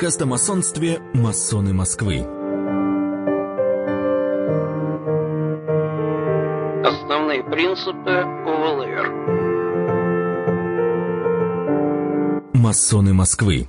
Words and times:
Подкаст 0.00 0.22
о 0.22 0.24
масонстве 0.24 0.98
«Масоны 1.12 1.74
Москвы». 1.74 2.20
Основные 6.86 7.44
принципы 7.44 8.10
ОВЛР. 8.46 9.10
«Масоны 12.54 13.12
Москвы». 13.12 13.68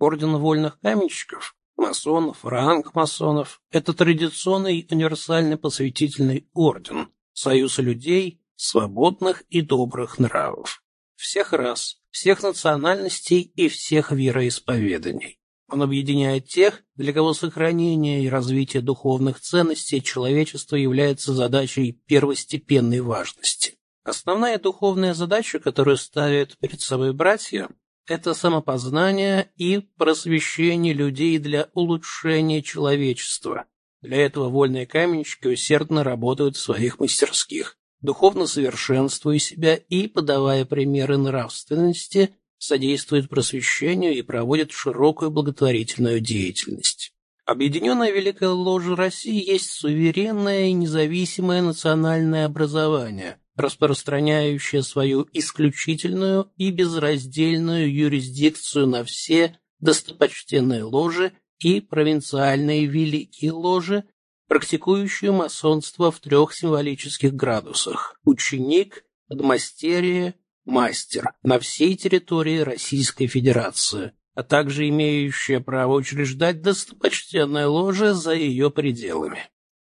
Орден 0.00 0.36
вольных 0.38 0.80
каменщиков, 0.80 1.54
масонов, 1.76 2.44
ранг 2.44 2.96
масонов– 2.96 3.60
это 3.70 3.94
традиционный 3.94 4.88
универсальный 4.90 5.56
посвятительный 5.56 6.48
орден, 6.52 7.10
союз 7.32 7.78
людей, 7.78 8.40
свободных 8.56 9.42
и 9.50 9.60
добрых 9.60 10.18
нравов 10.18 10.81
всех 11.22 11.52
рас, 11.52 11.98
всех 12.10 12.42
национальностей 12.42 13.40
и 13.40 13.68
всех 13.68 14.10
вероисповеданий. 14.10 15.38
Он 15.68 15.82
объединяет 15.82 16.48
тех, 16.48 16.82
для 16.96 17.12
кого 17.12 17.32
сохранение 17.32 18.24
и 18.24 18.28
развитие 18.28 18.82
духовных 18.82 19.40
ценностей 19.40 20.02
человечества 20.02 20.76
является 20.76 21.32
задачей 21.32 21.92
первостепенной 22.06 23.00
важности. 23.00 23.78
Основная 24.04 24.58
духовная 24.58 25.14
задача, 25.14 25.60
которую 25.60 25.96
ставят 25.96 26.58
перед 26.58 26.80
собой 26.80 27.12
братья, 27.12 27.68
это 28.06 28.34
самопознание 28.34 29.50
и 29.56 29.78
просвещение 29.96 30.92
людей 30.92 31.38
для 31.38 31.70
улучшения 31.72 32.62
человечества. 32.62 33.66
Для 34.00 34.16
этого 34.16 34.48
вольные 34.48 34.86
каменщики 34.86 35.46
усердно 35.46 36.02
работают 36.02 36.56
в 36.56 36.60
своих 36.60 36.98
мастерских 36.98 37.78
духовно 38.02 38.46
совершенствуя 38.46 39.38
себя 39.38 39.76
и, 39.76 40.08
подавая 40.08 40.64
примеры 40.64 41.16
нравственности, 41.16 42.34
содействует 42.58 43.28
просвещению 43.28 44.14
и 44.14 44.22
проводит 44.22 44.72
широкую 44.72 45.30
благотворительную 45.30 46.20
деятельность. 46.20 47.12
Объединенная 47.44 48.12
Великая 48.12 48.50
Ложа 48.50 48.94
России 48.94 49.50
есть 49.50 49.70
суверенное 49.70 50.66
и 50.66 50.72
независимое 50.72 51.60
национальное 51.60 52.46
образование, 52.46 53.38
распространяющее 53.56 54.82
свою 54.82 55.28
исключительную 55.32 56.52
и 56.56 56.70
безраздельную 56.70 57.92
юрисдикцию 57.92 58.86
на 58.86 59.02
все 59.02 59.58
достопочтенные 59.80 60.84
ложи 60.84 61.32
и 61.58 61.80
провинциальные 61.80 62.86
великие 62.86 63.50
ложи, 63.50 64.04
практикующую 64.48 65.32
масонство 65.32 66.10
в 66.10 66.20
трех 66.20 66.54
символических 66.54 67.34
градусах– 67.34 68.18
ученик, 68.24 69.04
подмастерье, 69.28 70.34
мастер 70.64 71.32
на 71.42 71.58
всей 71.58 71.96
территории 71.96 72.58
Российской 72.58 73.26
Федерации, 73.26 74.12
а 74.34 74.42
также 74.42 74.88
имеющая 74.88 75.60
право 75.60 75.94
учреждать 75.94 76.62
достопочтенное 76.62 77.66
ложе 77.66 78.14
за 78.14 78.32
ее 78.32 78.70
пределами. 78.70 79.48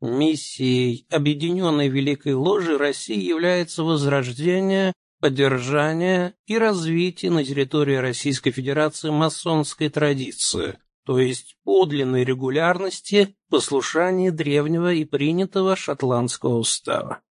Миссией 0.00 1.06
Объединенной 1.10 1.88
Великой 1.88 2.34
Ложи 2.34 2.76
России 2.76 3.20
является 3.20 3.82
возрождение, 3.82 4.92
поддержание 5.20 6.34
и 6.46 6.58
развитие 6.58 7.30
на 7.30 7.44
территории 7.44 7.96
Российской 7.96 8.50
Федерации 8.50 9.10
масонской 9.10 9.88
традиции– 9.88 10.78
то 11.06 11.20
есть 11.20 11.56
подлинной 11.62 12.24
регулярности 12.24 13.36
послушания 13.48 14.32
древнего 14.32 14.92
и 14.92 15.04
принятого 15.04 15.76
шотландского 15.76 16.56
устава. 16.56 17.22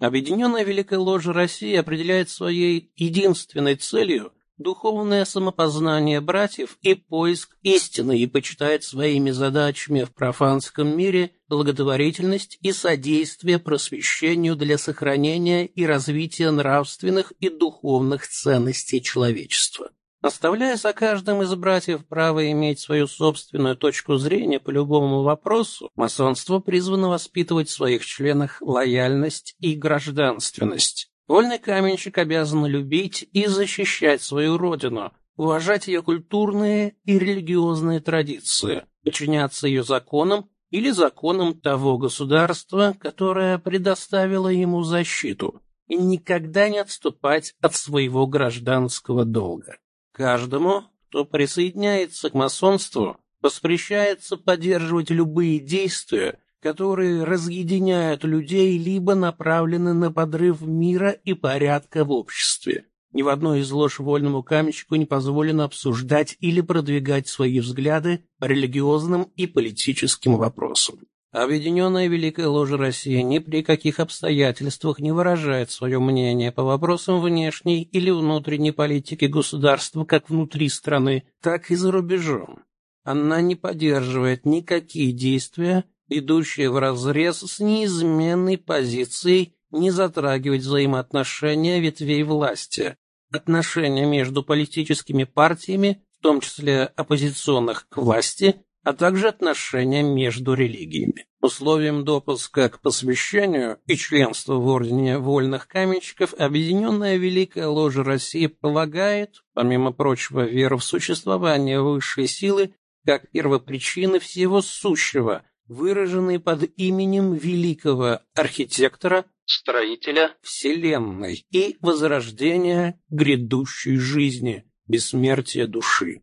Объединенная 0.00 0.64
Великая 0.64 0.98
Ложа 0.98 1.32
России 1.32 1.76
определяет 1.76 2.28
своей 2.28 2.90
единственной 2.96 3.76
целью 3.76 4.32
духовное 4.58 5.24
самопознание 5.24 6.20
братьев 6.20 6.76
и 6.82 6.94
поиск 6.94 7.56
истины 7.62 8.18
и 8.18 8.26
почитает 8.26 8.82
своими 8.82 9.30
задачами 9.30 10.02
в 10.02 10.12
профанском 10.12 10.96
мире 10.96 11.30
благотворительность 11.48 12.58
и 12.60 12.72
содействие 12.72 13.60
просвещению 13.60 14.56
для 14.56 14.78
сохранения 14.78 15.66
и 15.66 15.86
развития 15.86 16.50
нравственных 16.50 17.32
и 17.38 17.48
духовных 17.48 18.26
ценностей 18.26 19.00
человечества. 19.00 19.90
Оставляя 20.22 20.76
за 20.76 20.92
каждым 20.92 21.42
из 21.42 21.52
братьев 21.56 22.06
право 22.06 22.48
иметь 22.52 22.78
свою 22.78 23.08
собственную 23.08 23.76
точку 23.76 24.18
зрения 24.18 24.60
по 24.60 24.70
любому 24.70 25.22
вопросу, 25.24 25.90
масонство 25.96 26.60
призвано 26.60 27.08
воспитывать 27.08 27.68
в 27.68 27.72
своих 27.72 28.06
членах 28.06 28.58
лояльность 28.60 29.56
и 29.58 29.74
гражданственность. 29.74 31.10
Вольный 31.26 31.58
каменщик 31.58 32.18
обязан 32.18 32.64
любить 32.66 33.28
и 33.32 33.46
защищать 33.46 34.22
свою 34.22 34.58
родину, 34.58 35.12
уважать 35.36 35.88
ее 35.88 36.02
культурные 36.02 36.94
и 37.04 37.18
религиозные 37.18 37.98
традиции, 37.98 38.84
подчиняться 39.02 39.66
ее 39.66 39.82
законам 39.82 40.48
или 40.70 40.90
законам 40.90 41.60
того 41.60 41.98
государства, 41.98 42.94
которое 43.00 43.58
предоставило 43.58 44.48
ему 44.48 44.82
защиту, 44.82 45.60
и 45.88 45.96
никогда 45.96 46.68
не 46.68 46.78
отступать 46.78 47.54
от 47.60 47.74
своего 47.74 48.28
гражданского 48.28 49.24
долга. 49.24 49.78
Каждому, 50.12 50.84
кто 51.08 51.24
присоединяется 51.24 52.30
к 52.30 52.34
масонству, 52.34 53.16
воспрещается 53.40 54.36
поддерживать 54.36 55.10
любые 55.10 55.58
действия, 55.58 56.38
которые 56.60 57.24
разъединяют 57.24 58.22
людей 58.22 58.78
либо 58.78 59.14
направлены 59.14 59.94
на 59.94 60.12
подрыв 60.12 60.60
мира 60.60 61.10
и 61.10 61.34
порядка 61.34 62.04
в 62.04 62.12
обществе. 62.12 62.86
Ни 63.12 63.22
в 63.22 63.28
одной 63.28 63.60
из 63.60 63.70
лож 63.70 63.98
вольному 63.98 64.42
каменщику 64.42 64.94
не 64.94 65.04
позволено 65.04 65.64
обсуждать 65.64 66.36
или 66.40 66.60
продвигать 66.60 67.28
свои 67.28 67.60
взгляды 67.60 68.24
по 68.38 68.46
религиозным 68.46 69.24
и 69.36 69.46
политическим 69.46 70.36
вопросам. 70.36 71.00
Объединенная 71.32 72.08
Великая 72.08 72.46
Ложа 72.48 72.76
России 72.76 73.22
ни 73.22 73.38
при 73.38 73.62
каких 73.62 74.00
обстоятельствах 74.00 74.98
не 74.98 75.12
выражает 75.12 75.70
свое 75.70 75.98
мнение 75.98 76.52
по 76.52 76.62
вопросам 76.62 77.22
внешней 77.22 77.82
или 77.84 78.10
внутренней 78.10 78.72
политики 78.72 79.24
государства 79.24 80.04
как 80.04 80.28
внутри 80.28 80.68
страны, 80.68 81.24
так 81.40 81.70
и 81.70 81.74
за 81.74 81.90
рубежом. 81.90 82.64
Она 83.02 83.40
не 83.40 83.54
поддерживает 83.54 84.44
никакие 84.44 85.12
действия, 85.12 85.84
идущие 86.08 86.70
вразрез 86.70 87.38
с 87.38 87.60
неизменной 87.60 88.58
позицией 88.58 89.54
не 89.70 89.90
затрагивать 89.90 90.60
взаимоотношения 90.60 91.80
ветвей 91.80 92.24
власти, 92.24 92.96
отношения 93.32 94.04
между 94.04 94.42
политическими 94.42 95.24
партиями, 95.24 96.02
в 96.18 96.22
том 96.22 96.42
числе 96.42 96.84
оппозиционных 96.94 97.88
к 97.88 97.96
власти, 97.96 98.56
а 98.84 98.92
также 98.92 99.28
отношения 99.28 100.02
между 100.02 100.54
религиями. 100.54 101.26
Условием 101.40 102.04
допуска 102.04 102.68
к 102.68 102.80
посвящению 102.80 103.80
и 103.86 103.96
членства 103.96 104.54
в 104.54 104.66
Ордене 104.68 105.18
Вольных 105.18 105.68
Каменщиков 105.68 106.34
Объединенная 106.34 107.16
Великая 107.16 107.66
Ложа 107.66 108.04
России 108.04 108.46
полагает, 108.46 109.42
помимо 109.54 109.92
прочего, 109.92 110.44
веру 110.44 110.78
в 110.78 110.84
существование 110.84 111.80
высшей 111.80 112.26
силы 112.26 112.74
как 113.04 113.30
первопричины 113.30 114.20
всего 114.20 114.62
сущего, 114.62 115.44
выраженной 115.66 116.38
под 116.38 116.70
именем 116.76 117.34
великого 117.34 118.20
архитектора, 118.34 119.24
строителя 119.44 120.36
Вселенной 120.42 121.44
и 121.50 121.76
возрождения 121.80 123.00
грядущей 123.10 123.96
жизни, 123.96 124.64
бессмертия 124.86 125.66
души. 125.66 126.22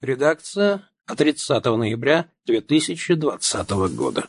Редакция 0.00 0.89
30 1.16 1.64
ноября 1.64 2.26
2020 2.46 3.70
года. 3.94 4.28